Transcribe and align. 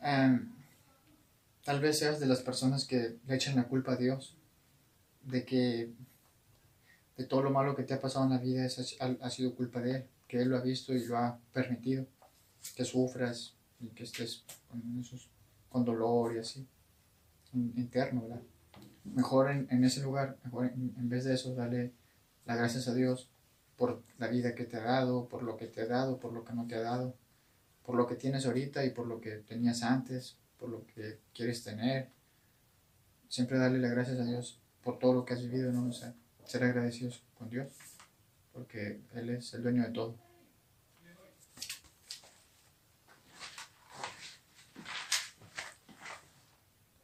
em, 0.00 0.50
tal 1.64 1.80
vez 1.80 1.98
seas 1.98 2.20
de 2.20 2.26
las 2.26 2.40
personas 2.40 2.86
que 2.86 3.18
le 3.26 3.34
echan 3.34 3.56
la 3.56 3.68
culpa 3.68 3.92
a 3.92 3.96
Dios 3.96 4.36
de 5.22 5.44
que 5.44 5.92
de 7.16 7.24
todo 7.24 7.42
lo 7.42 7.50
malo 7.50 7.74
que 7.74 7.82
te 7.82 7.94
ha 7.94 8.00
pasado 8.00 8.24
en 8.24 8.30
la 8.30 8.38
vida 8.38 8.64
ha, 8.64 9.30
sido 9.30 9.54
culpa 9.54 9.80
de 9.80 9.96
Él, 9.96 10.06
que 10.28 10.40
Él 10.40 10.48
lo 10.48 10.56
ha 10.56 10.60
visto 10.62 10.94
y 10.94 11.04
lo 11.04 11.18
ha 11.18 11.38
permitido, 11.52 12.06
que 12.76 12.84
sufras 12.84 13.54
y 13.80 13.88
que 13.88 14.04
estés 14.04 14.44
con, 14.68 15.00
esos, 15.00 15.28
con 15.68 15.84
dolor 15.84 16.36
y 16.36 16.38
así, 16.38 16.66
in- 17.52 17.74
interno, 17.76 18.22
¿verdad? 18.22 18.42
Mejor 19.04 19.50
en, 19.50 19.66
en 19.70 19.84
ese 19.84 20.02
lugar, 20.02 20.38
mejor 20.44 20.66
en, 20.66 20.94
en 20.96 21.08
vez 21.08 21.24
de 21.24 21.34
eso, 21.34 21.54
dale 21.54 21.92
las 22.46 22.56
gracias 22.56 22.88
a 22.88 22.94
Dios 22.94 23.28
por 23.76 24.02
la 24.18 24.28
vida 24.28 24.54
que 24.54 24.64
te 24.64 24.76
ha 24.76 24.84
dado, 24.84 25.28
por 25.28 25.42
lo 25.42 25.56
que 25.56 25.66
te 25.66 25.82
ha 25.82 25.86
dado, 25.86 26.18
por 26.20 26.32
lo 26.32 26.44
que 26.44 26.52
no 26.52 26.66
te 26.66 26.76
ha 26.76 26.80
dado, 26.80 27.14
por 27.88 27.96
lo 27.96 28.06
que 28.06 28.16
tienes 28.16 28.44
ahorita 28.44 28.84
y 28.84 28.90
por 28.90 29.06
lo 29.06 29.18
que 29.18 29.30
tenías 29.36 29.82
antes, 29.82 30.36
por 30.58 30.68
lo 30.68 30.86
que 30.88 31.20
quieres 31.32 31.64
tener. 31.64 32.10
Siempre 33.28 33.56
darle 33.56 33.78
las 33.78 33.92
gracias 33.92 34.20
a 34.20 34.26
Dios 34.26 34.60
por 34.84 34.98
todo 34.98 35.14
lo 35.14 35.24
que 35.24 35.32
has 35.32 35.40
vivido, 35.42 35.72
¿no? 35.72 35.88
O 35.88 35.92
sea, 35.94 36.12
ser 36.44 36.64
agradecidos 36.64 37.22
con 37.38 37.48
Dios, 37.48 37.72
porque 38.52 39.00
Él 39.14 39.30
es 39.30 39.54
el 39.54 39.62
dueño 39.62 39.84
de 39.84 39.92
todo. 39.92 40.27